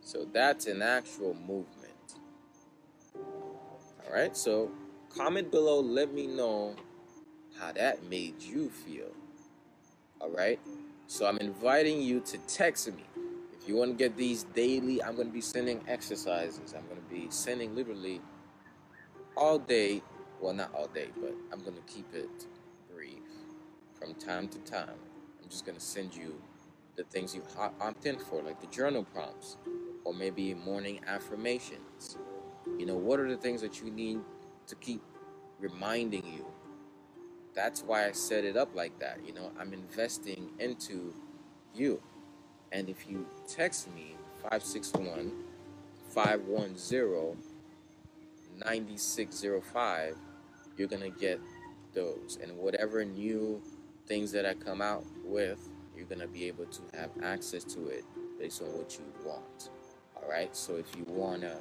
[0.00, 2.20] So that's an actual movement.
[3.16, 4.70] All right, so
[5.12, 6.76] comment below, let me know
[7.58, 9.10] how that made you feel.
[10.20, 10.60] All right,
[11.08, 13.02] so I'm inviting you to text me.
[13.60, 16.72] If you want to get these daily, I'm going to be sending exercises.
[16.72, 18.20] I'm going to be sending literally
[19.36, 20.00] all day.
[20.40, 22.46] Well, not all day, but I'm going to keep it
[22.94, 23.18] brief
[23.98, 24.94] from time to time.
[25.42, 26.40] I'm just going to send you
[26.96, 29.56] the things you opt in for, like the journal prompts
[30.04, 32.18] or maybe morning affirmations.
[32.78, 34.20] You know, what are the things that you need
[34.66, 35.02] to keep
[35.58, 36.46] reminding you?
[37.54, 39.18] That's why I set it up like that.
[39.26, 41.14] You know, I'm investing into
[41.74, 42.00] you.
[42.72, 45.32] And if you text me 561
[46.08, 47.36] 510
[48.58, 50.16] 9605,
[50.76, 51.40] you're going to get
[51.94, 52.38] those.
[52.42, 53.62] And whatever new
[54.06, 58.04] things that I come out with, you're to be able to have access to it
[58.38, 59.70] based on what you want.
[60.16, 60.54] All right.
[60.56, 61.56] So if you want to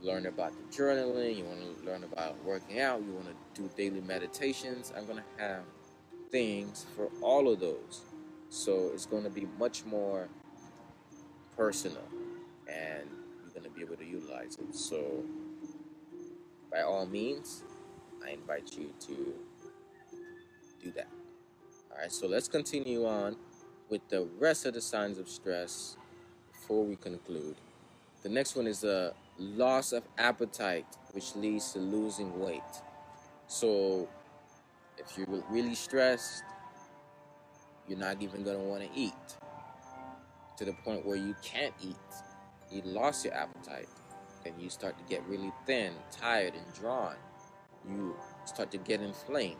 [0.00, 3.70] learn about the journaling, you want to learn about working out, you want to do
[3.76, 5.62] daily meditations, I'm to have
[6.30, 8.02] things for all of those.
[8.48, 10.28] So it's to be much more
[11.56, 12.04] personal
[12.68, 13.08] and
[13.42, 14.74] you're to be able to utilize it.
[14.74, 15.24] So
[16.70, 17.62] by all means,
[18.24, 19.34] I invite you to
[20.82, 21.08] do that.
[21.98, 23.34] All right, so let's continue on
[23.90, 25.96] with the rest of the signs of stress
[26.52, 27.56] before we conclude.
[28.22, 32.62] The next one is a loss of appetite, which leads to losing weight.
[33.48, 34.08] So,
[34.96, 36.44] if you're really stressed,
[37.88, 39.12] you're not even going to want to eat
[40.56, 41.96] to the point where you can't eat.
[42.70, 43.88] You lost your appetite,
[44.46, 47.16] and you start to get really thin, tired, and drawn.
[47.90, 49.56] You start to get inflamed.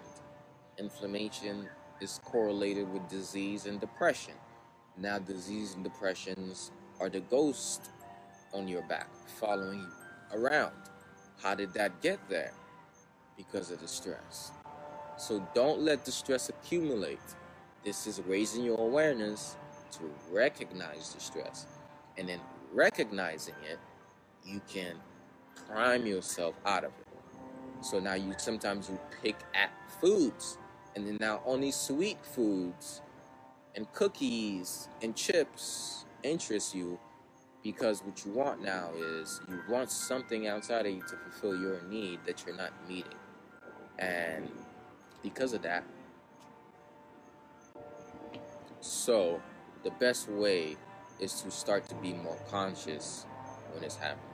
[0.78, 1.68] Inflammation
[2.00, 4.34] is correlated with disease and depression.
[4.96, 7.90] Now, disease and depressions are the ghost
[8.52, 9.08] on your back
[9.40, 10.72] following you around.
[11.42, 12.52] How did that get there?
[13.36, 14.50] Because of the stress.
[15.16, 17.20] So don't let the stress accumulate.
[17.84, 19.56] This is raising your awareness
[19.92, 21.66] to recognize the stress.
[22.16, 22.40] And then
[22.72, 23.78] recognizing it,
[24.44, 24.94] you can
[25.68, 27.06] prime yourself out of it.
[27.84, 30.58] So now you sometimes you pick at foods
[30.98, 33.02] and then now only sweet foods
[33.76, 36.98] and cookies and chips interest you
[37.62, 41.80] because what you want now is you want something outside of you to fulfill your
[41.82, 43.14] need that you're not meeting.
[44.00, 44.50] And
[45.22, 45.84] because of that,
[48.80, 49.40] so
[49.84, 50.76] the best way
[51.20, 53.24] is to start to be more conscious
[53.72, 54.24] when it's happening.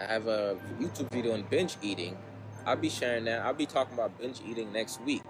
[0.00, 2.16] I have a YouTube video on binge eating.
[2.64, 3.40] I'll be sharing that.
[3.40, 5.22] I'll be talking about binge eating next week.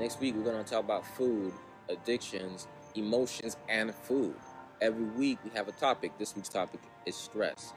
[0.00, 1.52] Next week, we're going to talk about food,
[1.90, 4.34] addictions, emotions, and food.
[4.80, 6.16] Every week, we have a topic.
[6.18, 7.74] This week's topic is stress.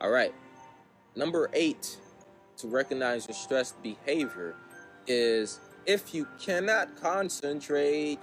[0.00, 0.32] All right.
[1.16, 1.96] Number eight,
[2.58, 4.54] to recognize your stressed behavior,
[5.08, 8.20] is if you cannot concentrate,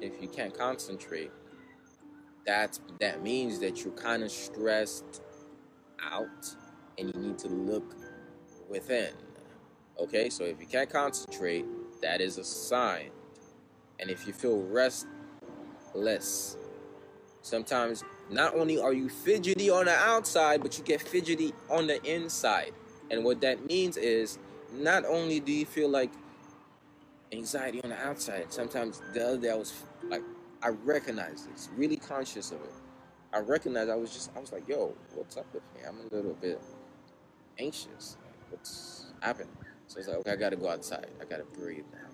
[0.00, 1.30] if you can't concentrate,
[2.46, 5.20] that that means that you're kind of stressed
[6.02, 6.54] out
[6.96, 7.94] and you need to look
[8.68, 9.10] within.
[9.98, 11.64] Okay, so if you can't concentrate,
[12.02, 13.10] that is a sign.
[13.98, 16.56] And if you feel restless,
[17.42, 22.02] sometimes not only are you fidgety on the outside, but you get fidgety on the
[22.04, 22.72] inside.
[23.10, 24.38] And what that means is
[24.72, 26.10] not only do you feel like
[27.32, 29.72] anxiety on the outside, sometimes the other day I was
[30.04, 30.22] like,
[30.62, 32.72] I recognize this, really conscious of it.
[33.32, 35.80] I recognize I was just, I was like, yo, what's up with me?
[35.86, 36.60] I'm a little bit
[37.58, 38.16] anxious.
[38.50, 39.48] What's happening?
[39.86, 41.06] So it's like, okay, I gotta go outside.
[41.20, 42.08] I gotta breathe now.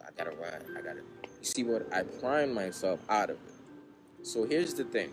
[0.00, 0.76] I gotta run.
[0.76, 1.00] I gotta.
[1.00, 1.92] You see what?
[1.92, 4.26] I prime myself out of it.
[4.26, 5.12] So here's the thing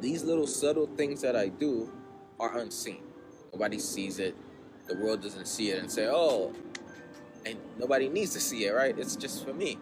[0.00, 1.92] these little subtle things that I do
[2.38, 3.02] are unseen.
[3.52, 4.36] Nobody sees it.
[4.86, 6.52] The world doesn't see it and say, oh,
[7.46, 8.98] and nobody needs to see it, right?
[8.98, 9.78] It's just for me.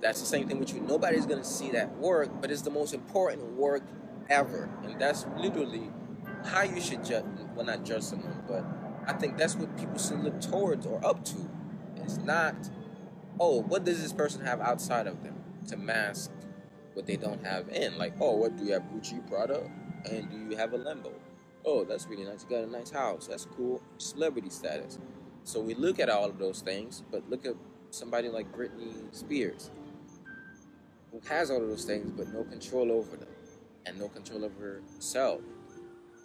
[0.00, 0.80] That's the same thing with you.
[0.80, 3.82] Nobody's gonna see that work, but it's the most important work
[4.30, 4.68] ever.
[4.84, 5.90] And that's literally
[6.44, 7.24] how you should judge
[7.54, 8.64] well not judge someone, but
[9.06, 11.50] I think that's what people should look towards or up to.
[11.96, 12.54] It's not,
[13.38, 16.30] oh, what does this person have outside of them to mask
[16.94, 17.98] what they don't have in?
[17.98, 19.70] Like, oh, what do you have Gucci, Prada,
[20.10, 21.12] and do you have a Lambo?
[21.64, 22.44] Oh, that's really nice.
[22.48, 23.28] You got a nice house.
[23.28, 23.80] That's cool.
[23.98, 24.98] Celebrity status.
[25.44, 27.54] So we look at all of those things, but look at
[27.90, 29.70] somebody like Britney Spears,
[31.10, 33.28] who has all of those things, but no control over them,
[33.86, 35.40] and no control over herself.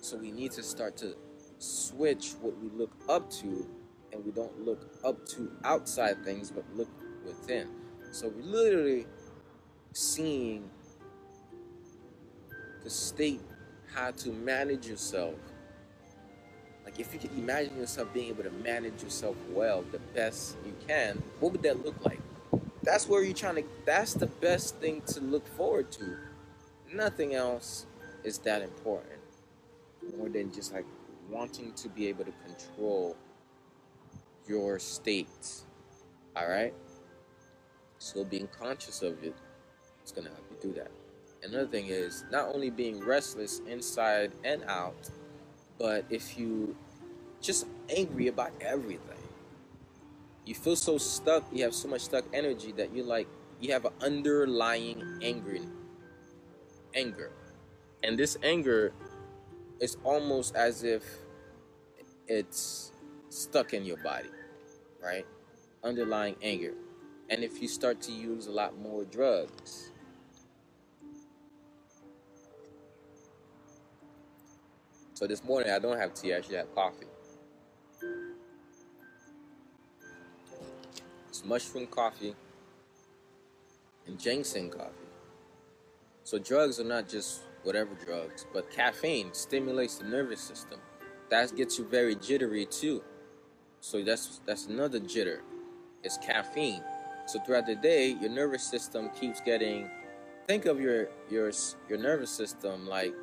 [0.01, 1.15] So we need to start to
[1.60, 3.67] switch what we look up to
[4.13, 6.89] and we don't look up to outside things but look
[7.25, 7.67] within.
[8.12, 9.05] So we're literally
[9.93, 10.69] seeing
[12.83, 13.41] the state
[13.93, 15.36] how to manage yourself.
[16.86, 20.73] Like if you can imagine yourself being able to manage yourself well, the best you
[20.88, 22.21] can, what would that look like?
[22.83, 26.17] That's where you're trying to that's the best thing to look forward to.
[26.93, 27.86] Nothing else
[28.23, 29.16] is that important.
[30.15, 30.86] More than just like
[31.30, 33.15] wanting to be able to control
[34.48, 35.63] your state.
[36.36, 36.74] All right?
[37.98, 39.36] So being conscious of it
[40.06, 40.91] is going to help you do that.
[41.43, 45.10] Another thing is not only being restless inside and out,
[45.78, 46.76] but if you
[47.41, 49.17] just angry about everything.
[50.46, 53.28] You feel so stuck, you have so much stuck energy that you like
[53.60, 55.60] you have an underlying anger
[56.96, 57.32] anger.
[58.04, 58.93] And this anger
[59.80, 61.04] it's almost as if
[62.28, 62.92] it's
[63.30, 64.30] stuck in your body,
[65.02, 65.26] right?
[65.84, 66.74] Underlying anger.
[67.30, 69.92] And if you start to use a lot more drugs,
[75.13, 77.06] so this morning I don't have tea, I actually have coffee.
[81.30, 82.36] It's mushroom coffee
[84.08, 84.94] and ginseng coffee.
[86.24, 90.80] So drugs are not just whatever drugs, but caffeine stimulates the nervous system.
[91.30, 93.04] That gets you very jittery too.
[93.82, 95.41] So that's that's another jitter.
[96.04, 96.84] It's caffeine.
[97.26, 99.90] So throughout the day, your nervous system keeps getting.
[100.48, 101.52] Think of your your
[101.90, 103.13] your nervous system like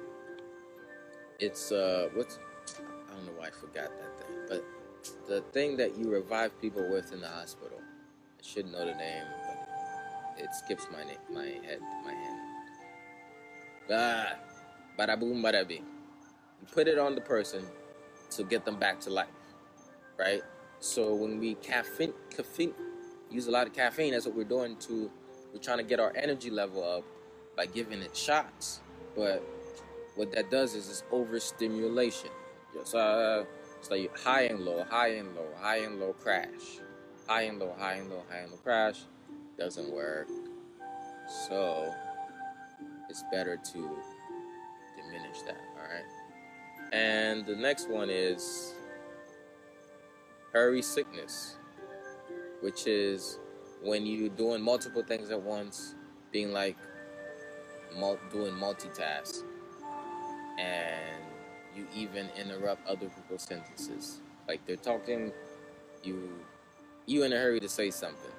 [1.38, 2.38] it's uh what's
[2.78, 4.64] I don't know why I forgot that thing, but
[5.28, 7.78] the thing that you revive people with in the hospital.
[7.80, 11.04] I should know the name, but it skips my
[11.34, 12.23] my head, my head.
[13.92, 14.36] Ah,
[14.98, 15.84] bada boom, bada bing.
[16.60, 17.64] You put it on the person
[18.30, 19.26] to get them back to life,
[20.18, 20.42] right?
[20.80, 22.72] So when we caffeine, caffeine,
[23.30, 25.10] use a lot of caffeine, that's what we're doing to,
[25.52, 27.04] we're trying to get our energy level up
[27.56, 28.80] by giving it shots.
[29.14, 29.42] But
[30.14, 32.30] what that does is it's overstimulation.
[32.84, 33.44] So uh,
[33.78, 36.80] it's like high and low, high and low, high and low crash,
[37.28, 39.00] high and low, high and low, high and low crash.
[39.58, 40.28] Doesn't work.
[41.46, 41.94] So
[43.14, 43.90] it's better to
[44.96, 46.04] diminish that, all right?
[46.92, 48.74] And the next one is
[50.52, 51.56] hurry sickness.
[52.62, 53.38] which is
[53.82, 55.94] when you're doing multiple things at once,
[56.32, 56.76] being like
[58.32, 59.44] doing multitask,
[60.58, 61.22] and
[61.76, 64.20] you even interrupt other people's sentences.
[64.48, 65.32] Like they're talking,
[66.02, 66.30] you
[67.06, 68.32] you in a hurry to say something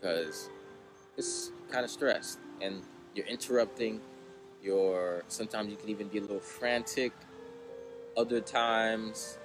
[0.00, 0.50] because
[1.16, 2.82] it's kind of stressed and
[3.14, 4.00] you're interrupting.
[4.62, 7.12] You're sometimes you can even be a little frantic.
[8.16, 9.38] Other times,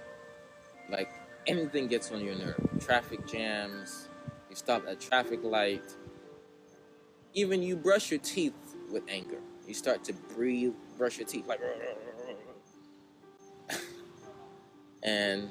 [0.90, 1.10] like
[1.48, 2.60] anything gets on your nerve.
[2.80, 4.08] Traffic jams.
[4.50, 5.84] You stop at traffic light.
[7.34, 8.54] Even you brush your teeth
[8.92, 9.40] with anger.
[9.68, 11.62] You start to breathe, brush your teeth like,
[15.04, 15.50] and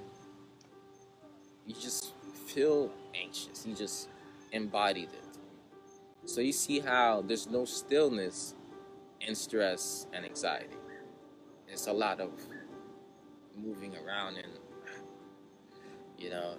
[1.66, 2.12] you just
[2.46, 3.64] feel anxious.
[3.66, 4.08] You just
[4.50, 5.27] embodied it.
[6.28, 8.54] So you see how there's no stillness
[9.22, 10.76] in stress and anxiety.
[11.66, 12.32] It's a lot of
[13.56, 14.52] moving around and,
[16.18, 16.56] you know,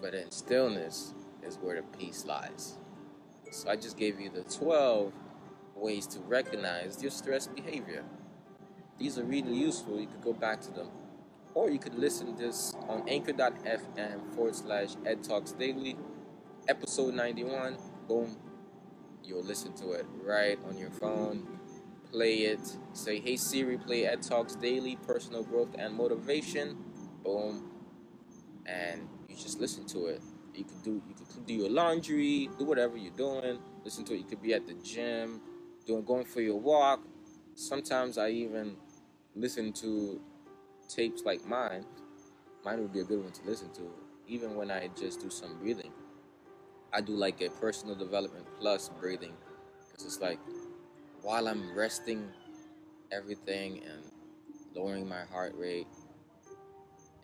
[0.00, 1.14] but in stillness
[1.46, 2.74] is where the peace lies.
[3.52, 5.12] So I just gave you the 12
[5.76, 8.02] ways to recognize your stress behavior.
[8.98, 10.00] These are really useful.
[10.00, 10.88] You could go back to them.
[11.54, 15.96] Or you could listen to this on anchor.fm forward slash Ed Talks Daily,
[16.66, 17.76] episode 91.
[18.08, 18.36] Boom.
[19.24, 21.46] You'll listen to it right on your phone.
[22.10, 22.60] Play it.
[22.92, 26.76] Say, hey Siri, play Ed Talks Daily, personal growth and motivation.
[27.22, 27.70] Boom.
[28.66, 30.20] And you just listen to it.
[30.54, 33.58] You could do you could do your laundry, do whatever you're doing.
[33.84, 34.18] Listen to it.
[34.18, 35.40] You could be at the gym,
[35.86, 37.00] doing going for your walk.
[37.54, 38.76] Sometimes I even
[39.34, 40.20] listen to
[40.88, 41.84] tapes like mine.
[42.64, 43.90] Mine would be a good one to listen to,
[44.28, 45.92] even when I just do some breathing.
[46.92, 49.32] I do like a personal development plus breathing,
[49.90, 50.38] because it's like
[51.22, 52.28] while I'm resting
[53.10, 54.02] everything and
[54.74, 55.86] lowering my heart rate,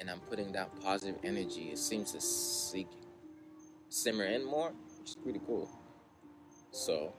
[0.01, 2.87] and I'm putting that positive energy, it seems to seek
[3.89, 5.69] simmer in more, which is pretty cool.
[6.71, 7.13] So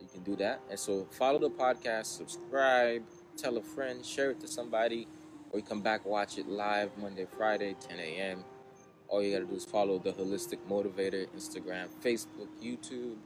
[0.00, 0.60] you can do that.
[0.70, 3.02] And so follow the podcast, subscribe,
[3.36, 5.06] tell a friend, share it to somebody,
[5.50, 8.44] or you come back watch it live Monday, Friday, 10 a.m.
[9.08, 13.16] All you gotta do is follow the Holistic Motivator, Instagram, Facebook, YouTube.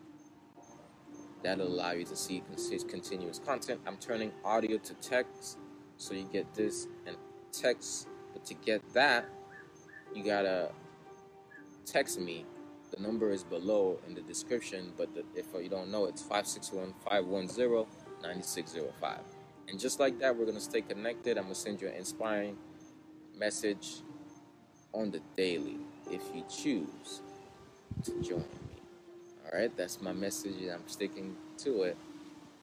[1.42, 2.42] That'll allow you to see
[2.88, 3.80] continuous content.
[3.86, 5.58] I'm turning audio to text,
[5.96, 7.16] so you get this and
[7.50, 8.06] text.
[8.32, 9.26] But to get that,
[10.14, 10.70] you gotta
[11.84, 12.46] text me
[12.94, 16.94] the number is below in the description, but the, if you don't know, it's 561
[17.08, 17.86] 510
[18.22, 19.18] 9605.
[19.68, 21.38] And just like that, we're to stay connected.
[21.38, 22.56] I'm to send you an inspiring
[23.36, 24.02] message
[24.92, 25.78] on the daily
[26.10, 27.20] if you choose
[28.04, 28.80] to join me.
[29.44, 31.96] All right, that's my message, and I'm sticking to it.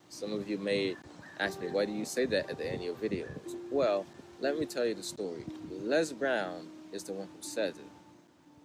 [0.08, 0.96] Some of you may
[1.38, 3.56] ask me, why do you say that at the end of your videos?
[3.70, 4.06] Well,
[4.40, 5.44] let me tell you the story.
[5.70, 7.84] Les Brown is the one who says it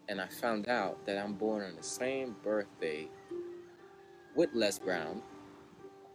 [0.07, 3.07] and I found out that I'm born on the same birthday
[4.36, 5.22] with Les Brown,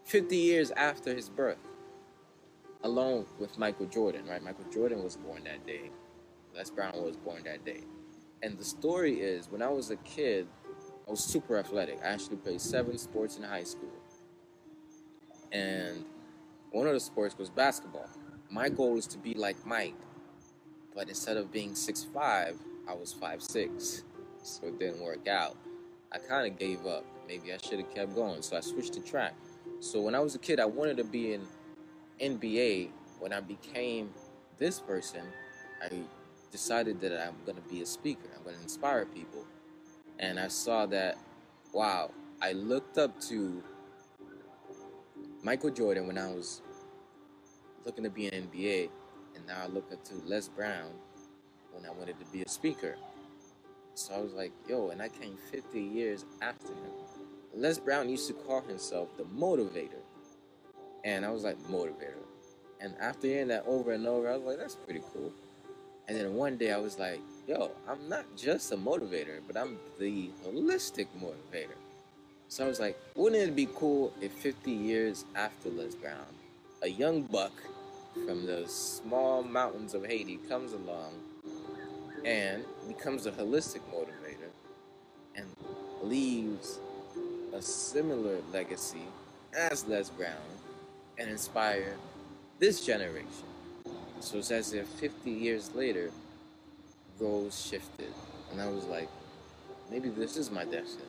[0.04, 1.58] 50 years after his birth,
[2.84, 4.42] along with Michael Jordan, right?
[4.42, 5.90] Michael Jordan was born that day.
[6.60, 7.80] Les Brown was born that day.
[8.42, 10.46] And the story is when I was a kid,
[11.08, 11.98] I was super athletic.
[12.04, 13.88] I actually played seven sports in high school.
[15.52, 16.04] And
[16.70, 18.10] one of the sports was basketball.
[18.50, 19.94] My goal is to be like Mike,
[20.94, 22.56] but instead of being 6'5,
[22.86, 24.02] I was five six,
[24.42, 25.56] so it didn't work out.
[26.12, 27.06] I kind of gave up.
[27.26, 29.34] Maybe I should have kept going, so I switched to track.
[29.78, 31.40] So when I was a kid, I wanted to be in
[32.20, 32.90] NBA.
[33.18, 34.10] When I became
[34.58, 35.22] this person,
[35.82, 35.88] I
[36.50, 38.28] decided that I'm going to be a speaker.
[38.36, 39.44] I'm going to inspire people.
[40.18, 41.16] And I saw that,
[41.72, 42.10] wow,
[42.42, 43.62] I looked up to
[45.42, 46.60] Michael Jordan when I was
[47.86, 48.90] looking to be an NBA,
[49.34, 50.90] and now I look up to Les Brown
[51.72, 52.96] when I wanted to be a speaker.
[53.94, 56.92] So I was like, yo, and I came 50 years after him.
[57.54, 60.02] Les Brown used to call himself the motivator.
[61.04, 62.24] And I was like, motivator.
[62.80, 65.32] And after hearing that over and over, I was like, that's pretty cool.
[66.10, 69.78] And then one day I was like, yo, I'm not just a motivator, but I'm
[70.00, 71.78] the holistic motivator.
[72.48, 76.26] So I was like, wouldn't it be cool if 50 years after Les Brown,
[76.82, 77.52] a young buck
[78.26, 81.12] from the small mountains of Haiti comes along
[82.24, 84.50] and becomes a holistic motivator
[85.36, 85.46] and
[86.02, 86.80] leaves
[87.54, 89.06] a similar legacy
[89.56, 90.34] as Les Brown
[91.18, 91.94] and inspire
[92.58, 93.49] this generation.
[94.20, 96.10] So it's as if 50 years later,
[97.18, 98.12] roles shifted.
[98.52, 99.08] And I was like,
[99.90, 101.04] maybe this is my destiny.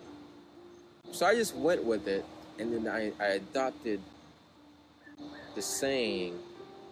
[1.12, 2.26] So I just went with it,
[2.57, 4.01] and then I, I adopted
[5.55, 6.39] the saying,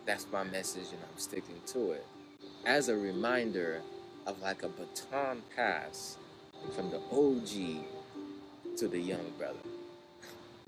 [0.05, 2.05] that's my message, and I'm sticking to it,
[2.65, 3.81] as a reminder
[4.25, 6.17] of like a baton pass
[6.75, 7.85] from the OG
[8.77, 9.55] to the young brother.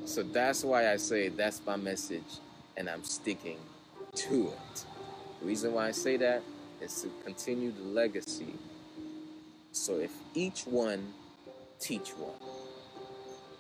[0.04, 2.40] So that's why I say that's my message
[2.76, 3.60] and I'm sticking
[4.16, 4.86] to it.
[5.42, 6.44] The reason why I say that
[6.80, 8.54] is to continue the legacy.
[9.72, 11.14] So if each one
[11.80, 12.36] teach one,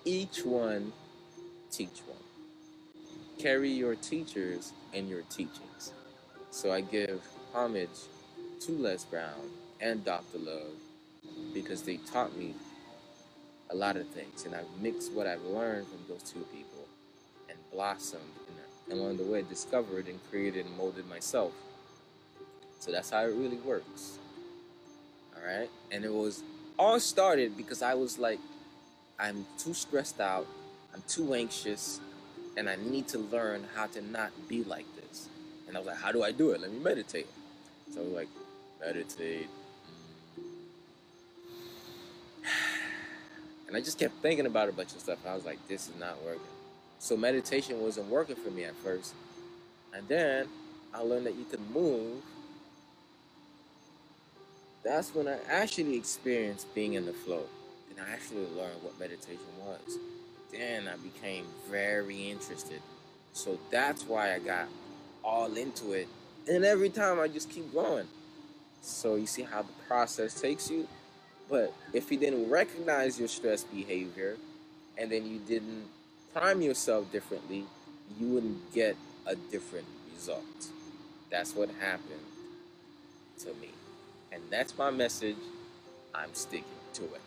[0.06, 0.94] each one
[1.72, 2.20] teach one.
[3.40, 5.92] Carry your teachers and your teachings.
[6.52, 7.90] So I give homage
[8.62, 10.38] to Les Brown and Dr.
[10.38, 10.76] Love
[11.52, 12.54] because they taught me
[13.72, 16.86] a lot of things and I've mixed what I've learned from those two people
[17.50, 18.22] and blossomed
[18.90, 21.54] and along the way discovered and created and molded myself.
[22.82, 24.18] So that's how it really works.
[25.36, 25.70] All right.
[25.92, 26.42] And it was
[26.80, 28.40] all started because I was like,
[29.20, 30.48] I'm too stressed out,
[30.92, 32.00] I'm too anxious,
[32.58, 35.30] and I need to learn how to not be like this.
[35.68, 36.62] And I was like, how do I do it?
[36.62, 37.28] Let me meditate.
[37.94, 38.28] So I was like,
[38.84, 39.48] meditate.
[43.68, 45.20] And I just kept thinking about a bunch of stuff.
[45.26, 46.42] I was like, this is not working.
[47.00, 49.14] So meditation wasn't working for me at first.
[49.94, 50.50] And then
[50.94, 52.22] I learned that you could move
[54.84, 57.44] that's when I actually experienced being in the flow.
[57.90, 59.98] And I actually learned what meditation was.
[60.52, 62.82] Then I became very interested.
[63.34, 64.68] So that's why I got
[65.24, 66.08] all into it.
[66.50, 68.08] And every time I just keep going.
[68.82, 70.88] So you see how the process takes you?
[71.50, 74.38] But if you didn't recognize your stress behavior
[74.98, 75.86] and then you didn't
[76.34, 77.66] prime yourself differently,
[78.20, 78.96] you wouldn't get
[79.28, 80.44] a different result.
[81.30, 82.26] That's what happened
[83.40, 83.70] to me.
[84.32, 85.36] And that's my message.
[86.16, 86.64] I'm sticking
[86.94, 87.20] to it.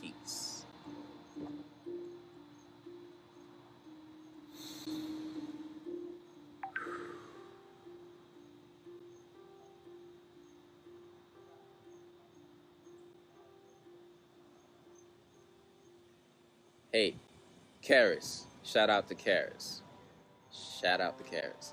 [0.00, 0.49] Peace.
[16.92, 17.14] Hey,
[17.84, 18.46] Karis.
[18.64, 19.82] Shout out to Karis.
[20.82, 21.72] Shout out to Karis.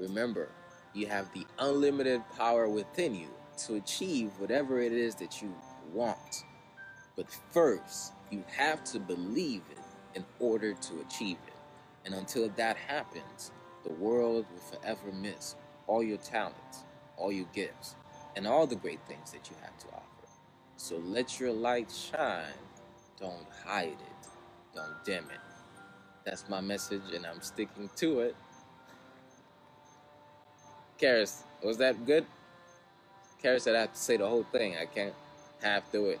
[0.00, 0.48] Remember,
[0.92, 3.28] you have the unlimited power within you
[3.66, 5.54] to achieve whatever it is that you
[5.92, 6.42] want.
[7.14, 9.78] But first, you have to believe it
[10.16, 11.54] in order to achieve it.
[12.04, 13.52] And until that happens,
[13.84, 15.54] the world will forever miss
[15.86, 16.82] all your talents,
[17.16, 17.94] all your gifts,
[18.34, 20.02] and all the great things that you have to offer.
[20.76, 22.58] So let your light shine
[23.22, 24.28] don't hide it.
[24.74, 25.40] Don't dim it.
[26.24, 28.36] That's my message, and I'm sticking to it.
[31.00, 32.26] Karis, was that good?
[33.42, 34.76] Karis said I have to say the whole thing.
[34.76, 35.14] I can't
[35.62, 36.20] half do it.